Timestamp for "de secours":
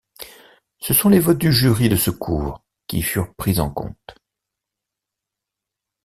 1.87-2.63